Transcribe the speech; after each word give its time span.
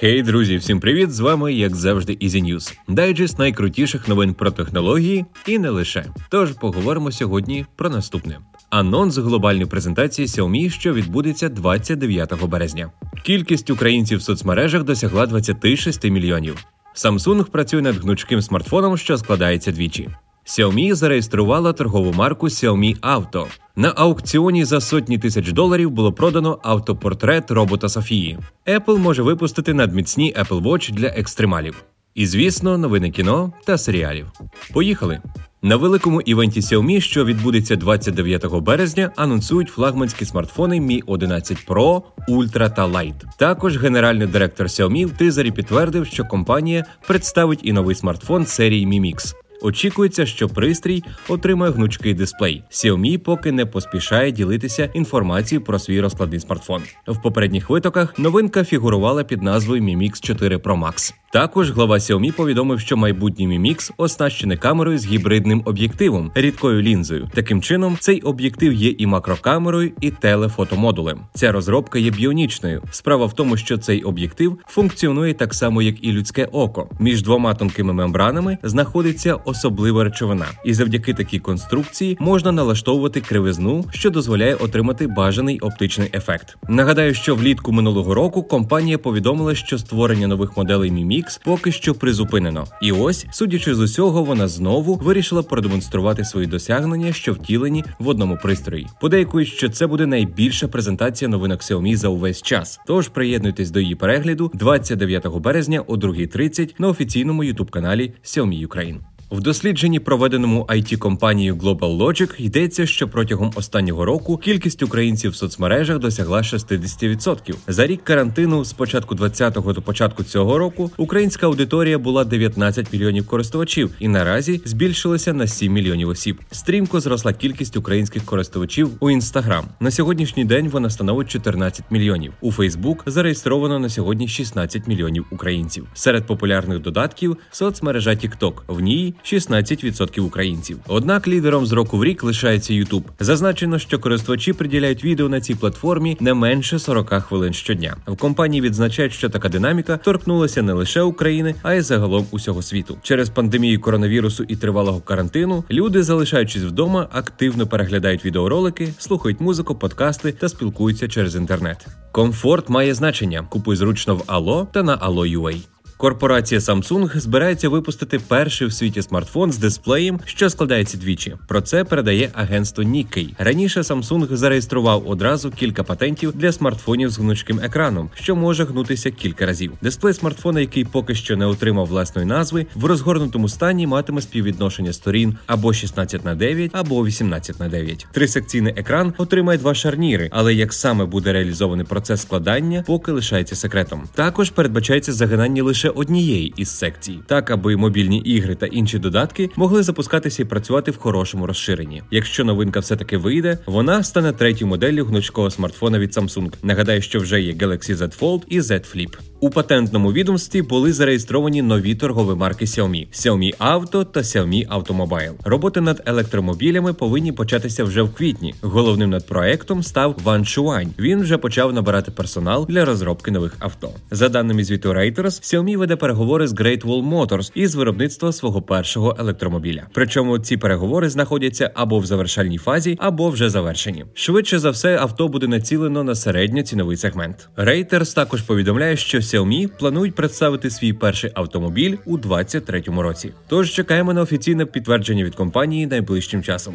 Хей, 0.00 0.22
друзі, 0.22 0.56
всім 0.56 0.80
привіт! 0.80 1.12
З 1.12 1.20
вами, 1.20 1.52
як 1.52 1.76
завжди, 1.76 2.12
Easy 2.12 2.44
News. 2.44 2.74
Дайджест 2.88 3.38
найкрутіших 3.38 4.08
новин 4.08 4.34
про 4.34 4.50
технології 4.50 5.24
і 5.46 5.58
не 5.58 5.70
лише. 5.70 6.04
Тож 6.30 6.52
поговоримо 6.52 7.12
сьогодні 7.12 7.66
про 7.76 7.90
наступне: 7.90 8.38
анонс 8.70 9.16
глобальної 9.16 9.66
презентації 9.66 10.28
Xiaomi, 10.28 10.70
що 10.70 10.92
відбудеться 10.92 11.48
29 11.48 12.44
березня. 12.44 12.90
Кількість 13.24 13.70
українців 13.70 14.18
в 14.18 14.22
соцмережах 14.22 14.82
досягла 14.82 15.26
26 15.26 16.04
мільйонів. 16.04 16.64
Samsung 16.96 17.50
працює 17.50 17.82
над 17.82 17.96
гнучким 17.96 18.42
смартфоном, 18.42 18.96
що 18.96 19.18
складається 19.18 19.72
двічі. 19.72 20.08
Xiaomi 20.46 20.94
зареєструвала 20.94 21.72
торгову 21.72 22.12
марку 22.12 22.46
Xiaomi 22.46 23.00
Auto. 23.00 23.46
На 23.78 23.92
аукціоні 23.96 24.64
за 24.64 24.80
сотні 24.80 25.18
тисяч 25.18 25.52
доларів 25.52 25.90
було 25.90 26.12
продано 26.12 26.58
автопортрет 26.62 27.50
робота 27.50 27.88
Софії. 27.88 28.38
Apple 28.66 28.96
може 28.96 29.22
випустити 29.22 29.74
надміцні 29.74 30.34
Apple 30.40 30.62
Watch 30.62 30.92
для 30.92 31.06
екстремалів. 31.06 31.84
І, 32.14 32.26
звісно, 32.26 32.78
новини 32.78 33.10
кіно 33.10 33.52
та 33.64 33.78
серіалів. 33.78 34.26
Поїхали! 34.72 35.20
На 35.62 35.76
великому 35.76 36.20
івенті 36.20 36.60
Xiaomi, 36.60 37.00
що 37.00 37.24
відбудеться 37.24 37.76
29 37.76 38.46
березня, 38.46 39.12
анонсують 39.16 39.68
флагманські 39.68 40.24
смартфони 40.24 40.80
Mi 40.80 41.02
11 41.06 41.66
Pro, 41.68 42.02
Ultra 42.28 42.74
та 42.74 42.86
Lite. 42.86 43.22
Також 43.38 43.78
генеральний 43.78 44.26
директор 44.26 44.66
Xiaomi 44.66 45.06
в 45.06 45.10
тизері 45.10 45.50
підтвердив, 45.50 46.06
що 46.06 46.24
компанія 46.24 46.84
представить 47.06 47.60
і 47.62 47.72
новий 47.72 47.94
смартфон 47.94 48.46
серії 48.46 48.86
Mi 48.86 49.00
Mix. 49.00 49.34
Очікується, 49.62 50.26
що 50.26 50.48
пристрій 50.48 51.04
отримає 51.28 51.72
гнучкий 51.72 52.14
дисплей. 52.14 52.62
Xiaomi 52.70 53.18
поки 53.18 53.52
не 53.52 53.66
поспішає 53.66 54.32
ділитися 54.32 54.90
інформацією 54.94 55.64
про 55.64 55.78
свій 55.78 56.00
розкладний 56.00 56.40
смартфон. 56.40 56.82
В 57.06 57.22
попередніх 57.22 57.70
витоках 57.70 58.18
новинка 58.18 58.64
фігурувала 58.64 59.24
під 59.24 59.42
назвою 59.42 59.82
Mi 59.82 59.96
Mix 59.96 60.20
4 60.20 60.56
Pro 60.56 60.78
Max. 60.78 61.14
Також 61.32 61.70
глава 61.70 61.96
Xiaomi 61.96 62.32
повідомив, 62.32 62.80
що 62.80 62.96
майбутній 62.96 63.48
Mi 63.48 63.60
Mix 63.60 63.90
оснащений 63.96 64.56
камерою 64.56 64.98
з 64.98 65.06
гібридним 65.06 65.62
об'єктивом, 65.64 66.32
рідкою 66.34 66.82
лінзою. 66.82 67.28
Таким 67.34 67.62
чином, 67.62 67.96
цей 68.00 68.20
об'єктив 68.20 68.72
є 68.72 68.94
і 68.98 69.06
макрокамерою, 69.06 69.92
і 70.00 70.10
телефотомодулем. 70.10 71.20
Ця 71.34 71.52
розробка 71.52 71.98
є 71.98 72.10
біонічною. 72.10 72.82
Справа 72.90 73.26
в 73.26 73.32
тому, 73.32 73.56
що 73.56 73.78
цей 73.78 74.02
об'єктив 74.02 74.58
функціонує 74.66 75.34
так 75.34 75.54
само, 75.54 75.82
як 75.82 76.04
і 76.04 76.12
людське 76.12 76.44
око. 76.44 76.88
Між 76.98 77.22
двома 77.22 77.54
тонкими 77.54 77.92
мембранами 77.92 78.58
знаходиться 78.62 79.34
особлива 79.48 80.04
речовина, 80.04 80.46
і 80.64 80.74
завдяки 80.74 81.14
такій 81.14 81.38
конструкції 81.38 82.16
можна 82.20 82.52
налаштовувати 82.52 83.20
кривизну, 83.20 83.84
що 83.90 84.10
дозволяє 84.10 84.54
отримати 84.54 85.06
бажаний 85.06 85.60
оптичний 85.60 86.10
ефект. 86.14 86.56
Нагадаю, 86.68 87.14
що 87.14 87.34
влітку 87.34 87.72
минулого 87.72 88.14
року 88.14 88.42
компанія 88.42 88.98
повідомила, 88.98 89.54
що 89.54 89.78
створення 89.78 90.26
нових 90.26 90.56
моделей 90.56 90.90
Mi 90.90 91.06
Mix 91.06 91.40
поки 91.44 91.72
що 91.72 91.94
призупинено. 91.94 92.64
І 92.82 92.92
ось, 92.92 93.26
судячи 93.30 93.74
з 93.74 93.80
усього, 93.80 94.22
вона 94.22 94.48
знову 94.48 94.94
вирішила 94.94 95.42
продемонструвати 95.42 96.24
свої 96.24 96.46
досягнення, 96.46 97.12
що 97.12 97.32
втілені 97.32 97.84
в 97.98 98.08
одному 98.08 98.38
пристрої. 98.42 98.86
Подейкують, 99.00 99.48
що 99.48 99.68
це 99.68 99.86
буде 99.86 100.06
найбільша 100.06 100.68
презентація 100.68 101.28
новинок 101.28 101.60
Xiaomi 101.60 101.96
за 101.96 102.08
увесь 102.08 102.42
час. 102.42 102.80
Тож 102.86 103.08
приєднуйтесь 103.08 103.70
до 103.70 103.80
її 103.80 103.94
перегляду 103.94 104.50
29 104.54 105.26
березня 105.26 105.80
о 105.86 105.94
2.30 105.94 106.74
на 106.78 106.88
офіційному 106.88 107.44
ютуб 107.44 107.70
каналі 107.70 108.12
Xiaomi 108.24 108.68
Ukraine. 108.68 109.17
В 109.30 109.40
дослідженні, 109.40 110.00
проведеному 110.00 110.66
it 110.70 110.96
компанією 110.96 111.56
Global 111.56 111.98
Logic, 111.98 112.40
йдеться, 112.40 112.86
що 112.86 113.08
протягом 113.08 113.52
останнього 113.54 114.04
року 114.04 114.36
кількість 114.36 114.82
українців 114.82 115.30
в 115.30 115.36
соцмережах 115.36 115.98
досягла 115.98 116.38
60%. 116.38 117.54
За 117.68 117.86
рік 117.86 118.04
карантину 118.04 118.64
з 118.64 118.72
початку 118.72 119.14
20-го 119.14 119.72
до 119.72 119.82
початку 119.82 120.24
цього 120.24 120.58
року 120.58 120.90
українська 120.96 121.46
аудиторія 121.46 121.98
була 121.98 122.24
19 122.24 122.92
мільйонів 122.92 123.26
користувачів 123.26 123.90
і 123.98 124.08
наразі 124.08 124.60
збільшилася 124.64 125.32
на 125.32 125.46
7 125.46 125.72
мільйонів 125.72 126.08
осіб. 126.08 126.40
Стрімко 126.50 127.00
зросла 127.00 127.32
кількість 127.32 127.76
українських 127.76 128.24
користувачів 128.24 128.90
у 129.00 129.10
Instagram. 129.10 129.62
На 129.80 129.90
сьогоднішній 129.90 130.44
день 130.44 130.68
вона 130.68 130.90
становить 130.90 131.28
14 131.28 131.84
мільйонів. 131.90 132.32
У 132.40 132.52
Facebook 132.52 132.96
зареєстровано 133.06 133.78
на 133.78 133.88
сьогодні 133.88 134.28
16 134.28 134.86
мільйонів 134.86 135.26
українців. 135.30 135.86
Серед 135.94 136.26
популярних 136.26 136.78
додатків 136.78 137.36
соцмережа 137.50 138.10
TikTok. 138.10 138.52
В 138.68 138.80
ній 138.80 139.14
16% 139.24 140.20
українців. 140.20 140.78
Однак 140.88 141.28
лідером 141.28 141.66
з 141.66 141.72
року 141.72 141.98
в 141.98 142.04
рік 142.04 142.24
лишається 142.24 142.74
YouTube. 142.74 143.02
Зазначено, 143.20 143.78
що 143.78 143.98
користувачі 143.98 144.52
приділяють 144.52 145.04
відео 145.04 145.28
на 145.28 145.40
цій 145.40 145.54
платформі 145.54 146.16
не 146.20 146.34
менше 146.34 146.78
40 146.78 147.10
хвилин 147.10 147.52
щодня. 147.52 147.96
В 148.06 148.16
компанії 148.16 148.60
відзначають, 148.60 149.12
що 149.12 149.28
така 149.28 149.48
динаміка 149.48 149.96
торкнулася 149.96 150.62
не 150.62 150.72
лише 150.72 151.02
України, 151.02 151.54
а 151.62 151.74
й 151.74 151.80
загалом 151.80 152.26
усього 152.30 152.62
світу. 152.62 152.98
Через 153.02 153.30
пандемію 153.30 153.80
коронавірусу 153.80 154.44
і 154.48 154.56
тривалого 154.56 155.00
карантину 155.00 155.64
люди, 155.70 156.02
залишаючись 156.02 156.62
вдома, 156.62 157.08
активно 157.12 157.66
переглядають 157.66 158.24
відеоролики, 158.24 158.88
слухають 158.98 159.40
музику, 159.40 159.74
подкасти 159.74 160.32
та 160.32 160.48
спілкуються 160.48 161.08
через 161.08 161.36
інтернет. 161.36 161.86
Комфорт 162.12 162.68
має 162.68 162.94
значення. 162.94 163.46
Купуй 163.50 163.76
зручно 163.76 164.16
в 164.16 164.20
Allo 164.20 164.66
та 164.72 164.82
на 164.82 164.98
Allo.ua. 164.98 165.77
Корпорація 165.98 166.60
Samsung 166.60 167.20
збирається 167.20 167.68
випустити 167.68 168.18
перший 168.18 168.66
в 168.66 168.72
світі 168.72 169.02
смартфон 169.02 169.52
з 169.52 169.58
дисплеєм, 169.58 170.20
що 170.24 170.50
складається 170.50 170.98
двічі. 170.98 171.36
Про 171.48 171.60
це 171.60 171.84
передає 171.84 172.30
агентство 172.34 172.84
Nikkei. 172.84 173.28
Раніше 173.38 173.80
Samsung 173.80 174.36
зареєстрував 174.36 175.10
одразу 175.10 175.50
кілька 175.50 175.82
патентів 175.82 176.32
для 176.36 176.52
смартфонів 176.52 177.10
з 177.10 177.18
гнучким 177.18 177.60
екраном, 177.60 178.10
що 178.14 178.36
може 178.36 178.64
гнутися 178.64 179.10
кілька 179.10 179.46
разів. 179.46 179.72
Дисплей 179.82 180.14
смартфона, 180.14 180.60
який 180.60 180.84
поки 180.84 181.14
що 181.14 181.36
не 181.36 181.46
отримав 181.46 181.86
власної 181.86 182.26
назви, 182.26 182.66
в 182.74 182.84
розгорнутому 182.84 183.48
стані 183.48 183.86
матиме 183.86 184.20
співвідношення 184.20 184.92
сторін 184.92 185.36
або 185.46 185.72
16 185.72 186.24
на 186.24 186.34
9, 186.34 186.70
або 186.74 187.06
18 187.06 187.60
на 187.60 187.68
9. 187.68 188.06
Трисекційний 188.12 188.74
екран 188.76 189.14
отримає 189.18 189.58
два 189.58 189.74
шарніри, 189.74 190.28
але 190.32 190.54
як 190.54 190.72
саме 190.72 191.04
буде 191.04 191.32
реалізований 191.32 191.86
процес 191.86 192.20
складання, 192.20 192.84
поки 192.86 193.12
лишається 193.12 193.56
секретом. 193.56 194.02
Також 194.14 194.50
передбачається 194.50 195.12
загинання 195.12 195.62
лише 195.62 195.87
лише 195.88 196.00
однієї 196.00 196.54
із 196.56 196.68
секцій, 196.68 197.18
так 197.26 197.50
аби 197.50 197.76
мобільні 197.76 198.18
ігри 198.18 198.54
та 198.54 198.66
інші 198.66 198.98
додатки 198.98 199.50
могли 199.56 199.82
запускатися 199.82 200.42
і 200.42 200.46
працювати 200.46 200.90
в 200.90 200.96
хорошому 200.96 201.46
розширенні. 201.46 202.02
Якщо 202.10 202.44
новинка 202.44 202.80
все 202.80 202.96
таки 202.96 203.16
вийде, 203.16 203.58
вона 203.66 204.02
стане 204.02 204.32
третьою 204.32 204.68
моделлю 204.68 205.04
гнучкого 205.04 205.50
смартфона 205.50 205.98
від 205.98 206.10
Samsung. 206.10 206.52
Нагадаю, 206.62 207.02
що 207.02 207.20
вже 207.20 207.40
є 207.40 207.52
Galaxy 207.52 207.94
Z 207.94 208.18
Fold 208.18 208.42
і 208.48 208.60
Z 208.60 208.72
Flip. 208.72 209.27
У 209.40 209.50
патентному 209.50 210.12
відомстві 210.12 210.62
були 210.62 210.92
зареєстровані 210.92 211.62
нові 211.62 211.94
торгові 211.94 212.38
марки 212.38 212.64
Xiaomi– 212.64 213.08
Xiaomi 213.12 213.56
Auto 213.56 214.04
та 214.04 214.20
Xiaomi 214.20 214.68
Automobile. 214.68 215.32
Роботи 215.44 215.80
над 215.80 216.02
електромобілями 216.06 216.92
повинні 216.92 217.32
початися 217.32 217.84
вже 217.84 218.02
в 218.02 218.14
квітні. 218.14 218.54
Головним 218.62 219.10
над 219.10 219.26
проектом 219.26 219.82
став 219.82 220.16
Ван 220.24 220.44
Шуань. 220.44 220.90
Він 220.98 221.20
вже 221.20 221.38
почав 221.38 221.72
набирати 221.72 222.10
персонал 222.10 222.66
для 222.68 222.84
розробки 222.84 223.30
нових 223.30 223.56
авто. 223.58 223.90
За 224.10 224.28
даними 224.28 224.64
звіту 224.64 224.88
Reuters, 224.88 225.24
Xiaomi 225.24 225.76
веде 225.76 225.96
переговори 225.96 226.46
з 226.46 226.54
Great 226.54 226.84
Wall 226.84 227.08
Motors 227.08 227.52
із 227.54 227.74
виробництва 227.74 228.32
свого 228.32 228.62
першого 228.62 229.16
електромобіля. 229.18 229.86
Причому 229.92 230.38
ці 230.38 230.56
переговори 230.56 231.08
знаходяться 231.08 231.70
або 231.74 231.98
в 231.98 232.06
завершальній 232.06 232.58
фазі, 232.58 232.96
або 233.00 233.30
вже 233.30 233.50
завершені. 233.50 234.04
Швидше 234.14 234.58
за 234.58 234.70
все, 234.70 234.98
авто 234.98 235.28
буде 235.28 235.46
націлено 235.46 236.04
на 236.04 236.14
середньоціновий 236.14 236.96
сегмент. 236.96 237.48
Reuters 237.56 238.14
також 238.14 238.42
повідомляє, 238.42 238.96
що 238.96 239.22
Xiaomi 239.28 239.68
планують 239.78 240.14
представити 240.14 240.70
свій 240.70 240.92
перший 240.92 241.30
автомобіль 241.34 241.96
у 242.04 242.18
2023 242.18 242.82
році. 243.02 243.32
Тож 243.48 243.70
чекаємо 243.70 244.12
на 244.12 244.22
офіційне 244.22 244.66
підтвердження 244.66 245.24
від 245.24 245.34
компанії 245.34 245.86
найближчим 245.86 246.42
часом. 246.42 246.74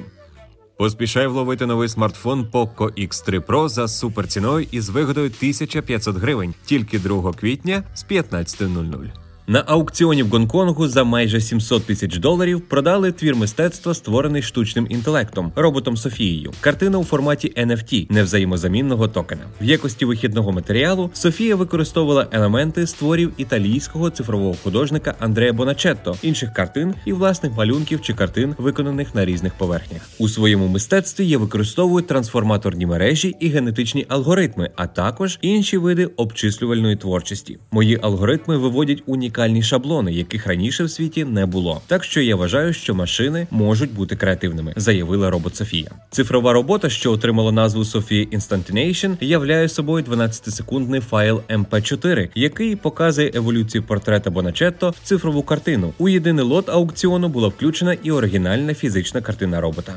Поспішай 0.77 1.27
вловити 1.27 1.65
новий 1.65 1.89
смартфон 1.89 2.47
Poco 2.53 3.07
X3 3.07 3.39
Pro 3.39 3.69
за 3.69 3.87
суперціною 3.87 4.67
із 4.71 4.89
вигодою 4.89 5.25
1500 5.25 6.15
гривень 6.15 6.53
тільки 6.65 6.99
2 6.99 7.33
квітня 7.33 7.83
з 7.93 8.05
15.00. 8.05 9.22
На 9.47 9.63
аукціоні 9.67 10.23
в 10.23 10.27
Гонконгу 10.27 10.87
за 10.87 11.03
майже 11.03 11.41
700 11.41 11.85
тисяч 11.85 12.17
доларів 12.17 12.61
продали 12.61 13.11
твір 13.11 13.35
мистецтва, 13.35 13.93
створений 13.93 14.41
штучним 14.41 14.87
інтелектом, 14.89 15.51
роботом 15.55 15.97
Софією. 15.97 16.51
Картина 16.61 16.97
у 16.97 17.03
форматі 17.03 17.53
NFT, 17.57 18.11
невзаємозамінного 18.11 19.07
токена. 19.07 19.41
В 19.61 19.63
якості 19.63 20.05
вихідного 20.05 20.51
матеріалу 20.51 21.09
Софія 21.13 21.55
використовувала 21.55 22.27
елементи 22.31 22.87
створів 22.87 23.33
італійського 23.37 24.09
цифрового 24.09 24.55
художника 24.63 25.15
Андреа 25.19 25.53
Боначетто, 25.53 26.15
інших 26.21 26.53
картин 26.53 26.93
і 27.05 27.13
власних 27.13 27.51
малюнків 27.57 28.01
чи 28.01 28.13
картин, 28.13 28.55
виконаних 28.57 29.15
на 29.15 29.25
різних 29.25 29.53
поверхнях. 29.53 30.01
У 30.19 30.29
своєму 30.29 30.67
мистецтві 30.67 31.27
я 31.27 31.37
використовую 31.37 32.05
трансформаторні 32.05 32.85
мережі 32.85 33.35
і 33.39 33.47
генетичні 33.47 34.05
алгоритми, 34.09 34.69
а 34.75 34.87
також 34.87 35.39
інші 35.41 35.77
види 35.77 36.05
обчислювальної 36.05 36.95
творчості. 36.95 37.57
Мої 37.71 37.99
алгоритми 38.01 38.57
виводять 38.57 39.03
унікальні 39.05 39.32
унікальні 39.33 39.63
шаблони, 39.63 40.13
яких 40.13 40.47
раніше 40.47 40.83
в 40.83 40.89
світі 40.89 41.25
не 41.25 41.45
було. 41.45 41.81
Так 41.87 42.03
що 42.03 42.21
я 42.21 42.35
вважаю, 42.35 42.73
що 42.73 42.95
машини 42.95 43.47
можуть 43.51 43.93
бути 43.93 44.15
креативними, 44.15 44.73
заявила 44.75 45.29
робот 45.29 45.55
Софія. 45.55 45.91
Цифрова 46.09 46.53
робота, 46.53 46.89
що 46.89 47.11
отримала 47.11 47.51
назву 47.51 47.85
Софія 47.85 48.25
Instantination, 48.25 49.23
являє 49.23 49.69
собою 49.69 50.05
12-секундний 50.09 51.01
файл 51.01 51.41
MP4, 51.49 52.29
який 52.35 52.75
показує 52.75 53.31
еволюцію 53.33 53.83
портрета 53.83 54.29
Боначетто 54.29 54.89
в 54.89 54.95
цифрову 55.03 55.43
картину. 55.43 55.93
У 55.97 56.09
єдиний 56.09 56.45
лот 56.45 56.69
аукціону 56.69 57.27
була 57.27 57.47
включена 57.47 57.97
і 58.03 58.11
оригінальна 58.11 58.73
фізична 58.73 59.21
картина 59.21 59.61
робота. 59.61 59.93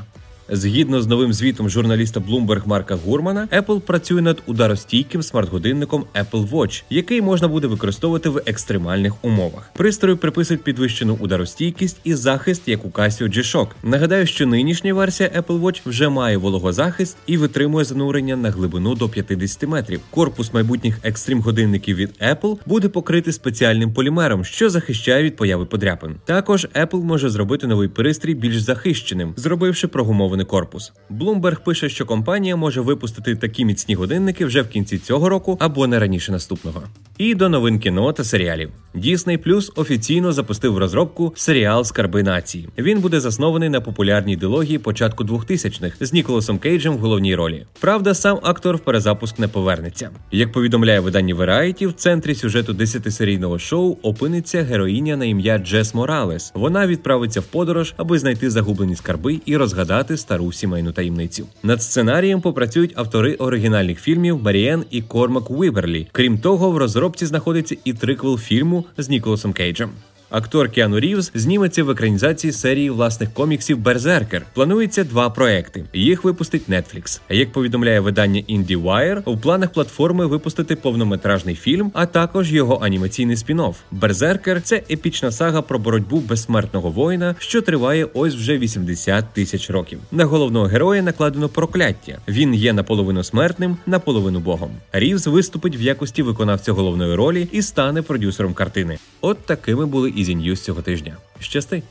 Згідно 0.48 1.02
з 1.02 1.06
новим 1.06 1.32
звітом 1.32 1.70
журналіста 1.70 2.20
Bloomberg 2.20 2.68
Марка 2.68 2.94
Гурмана, 2.94 3.48
Apple 3.52 3.80
працює 3.80 4.22
над 4.22 4.42
ударостійким 4.46 5.22
смарт-годинником 5.22 6.04
Apple 6.14 6.50
Watch, 6.50 6.82
який 6.90 7.22
можна 7.22 7.48
буде 7.48 7.66
використовувати 7.66 8.28
в 8.28 8.42
екстремальних 8.46 9.24
умовах. 9.24 9.70
Пристрою 9.74 10.16
приписують 10.16 10.62
підвищену 10.62 11.18
ударостійкість 11.20 11.96
і 12.04 12.14
захист, 12.14 12.62
як 12.66 12.84
у 12.84 12.88
Casio 12.88 13.22
G-Shock. 13.22 13.66
Нагадаю, 13.82 14.26
що 14.26 14.46
нинішня 14.46 14.94
версія 14.94 15.30
Apple 15.36 15.60
Watch 15.60 15.80
вже 15.86 16.08
має 16.08 16.36
вологозахист 16.36 17.16
і 17.26 17.36
витримує 17.36 17.84
занурення 17.84 18.36
на 18.36 18.50
глибину 18.50 18.94
до 18.94 19.08
50 19.08 19.62
метрів. 19.68 20.00
Корпус 20.10 20.54
майбутніх 20.54 20.98
екстрім 21.02 21.40
годинників 21.40 21.96
від 21.96 22.10
Apple 22.22 22.56
буде 22.66 22.88
покритий 22.88 23.32
спеціальним 23.32 23.92
полімером, 23.92 24.44
що 24.44 24.70
захищає 24.70 25.22
від 25.22 25.36
появи 25.36 25.64
подряпин. 25.64 26.14
Також 26.24 26.66
Apple 26.74 27.02
може 27.02 27.30
зробити 27.30 27.66
новий 27.66 27.88
пристрій 27.88 28.34
більш 28.34 28.60
захищеним, 28.60 29.34
зробивши 29.36 29.88
прогумований 29.88 30.35
броньований 30.36 30.46
корпус. 30.46 30.92
Bloomberg 31.10 31.64
пише, 31.64 31.88
що 31.88 32.06
компанія 32.06 32.56
може 32.56 32.80
випустити 32.80 33.36
такі 33.36 33.64
міцні 33.64 33.94
годинники 33.94 34.44
вже 34.44 34.62
в 34.62 34.68
кінці 34.68 34.98
цього 34.98 35.28
року 35.28 35.56
або 35.60 35.86
не 35.86 35.98
раніше 35.98 36.32
наступного. 36.32 36.82
І 37.18 37.34
до 37.34 37.48
новин 37.48 37.78
кіно 37.78 38.12
та 38.12 38.24
серіалів. 38.24 38.70
Disney 38.94 39.38
Plus 39.38 39.72
офіційно 39.76 40.32
запустив 40.32 40.78
розробку 40.78 41.32
серіал 41.36 41.84
Скарби 41.84 42.22
нації. 42.22 42.68
Він 42.78 43.00
буде 43.00 43.20
заснований 43.20 43.68
на 43.68 43.80
популярній 43.80 44.32
дилогії 44.32 44.78
початку 44.78 45.24
2000-х 45.24 45.96
з 46.00 46.12
Ніколасом 46.12 46.58
Кейджем 46.58 46.94
в 46.94 46.98
головній 46.98 47.34
ролі. 47.34 47.66
Правда, 47.80 48.14
сам 48.14 48.38
актор 48.42 48.76
в 48.76 48.80
перезапуск 48.80 49.38
не 49.38 49.48
повернеться. 49.48 50.10
Як 50.32 50.52
повідомляє 50.52 51.00
видання 51.00 51.34
Variety, 51.34 51.86
в 51.86 51.92
центрі 51.92 52.34
сюжету 52.34 52.72
10-серійного 52.72 53.58
шоу 53.58 53.96
опиниться 54.02 54.62
героїня 54.62 55.16
на 55.16 55.24
ім'я 55.24 55.58
Джес 55.58 55.94
Моралес. 55.94 56.52
Вона 56.54 56.86
відправиться 56.86 57.40
в 57.40 57.44
подорож, 57.44 57.94
аби 57.96 58.18
знайти 58.18 58.50
загублені 58.50 58.96
скарби 58.96 59.40
і 59.46 59.56
розгадати 59.56 60.16
стару 60.26 60.52
сімейну 60.52 60.92
таємницю. 60.92 61.46
Над 61.62 61.82
сценарієм 61.82 62.40
попрацюють 62.40 62.92
автори 62.96 63.34
оригінальних 63.34 64.00
фільмів 64.00 64.42
Маріен 64.42 64.84
і 64.90 65.02
Кормак 65.02 65.50
Віберлі. 65.50 66.06
Крім 66.12 66.38
того, 66.38 66.70
в 66.70 66.76
розробці 66.76 67.26
знаходиться 67.26 67.76
і 67.84 67.92
триквел 67.92 68.38
фільму 68.38 68.84
з 68.98 69.08
Ніколасом 69.08 69.52
Кейджем. 69.52 69.90
Актор 70.30 70.70
Кіану 70.70 71.00
Рівз 71.00 71.30
зніметься 71.34 71.84
в 71.84 71.90
екранізації 71.90 72.52
серії 72.52 72.90
власних 72.90 73.32
коміксів 73.32 73.78
Берзеркер. 73.78 74.46
Планується 74.54 75.04
два 75.04 75.30
проекти. 75.30 75.84
Їх 75.92 76.24
випустить 76.24 76.68
Netflix. 76.68 77.20
Як 77.30 77.52
повідомляє 77.52 78.00
видання 78.00 78.40
IndieWire, 78.40 79.22
у 79.24 79.36
планах 79.36 79.70
платформи 79.70 80.26
випустити 80.26 80.76
повнометражний 80.76 81.54
фільм, 81.54 81.90
а 81.94 82.06
також 82.06 82.52
його 82.52 82.78
анімаційний 82.82 83.36
спін-офф. 83.36 83.74
Берзеркер 83.90 84.62
це 84.62 84.76
епічна 84.76 85.30
сага 85.32 85.62
про 85.62 85.78
боротьбу 85.78 86.18
безсмертного 86.18 86.90
воїна, 86.90 87.34
що 87.38 87.62
триває 87.62 88.08
ось 88.14 88.34
вже 88.34 88.58
80 88.58 89.24
тисяч 89.32 89.70
років. 89.70 89.98
На 90.12 90.24
головного 90.24 90.66
героя 90.66 91.02
накладено 91.02 91.48
прокляття. 91.48 92.18
Він 92.28 92.54
є 92.54 92.72
наполовину 92.72 93.24
смертним, 93.24 93.76
наполовину 93.86 94.40
богом. 94.40 94.70
Рівз 94.92 95.26
виступить 95.26 95.80
в 95.80 95.82
якості 95.82 96.22
виконавця 96.22 96.72
головної 96.72 97.14
ролі 97.14 97.48
і 97.52 97.62
стане 97.62 98.02
продюсером 98.02 98.54
картини. 98.54 98.98
От 99.20 99.38
такими 99.46 99.86
були 99.86 100.12
Easy 100.16 100.36
News 100.36 100.56
цього 100.56 100.82
тижня. 100.82 101.16
Щасти! 101.40 101.82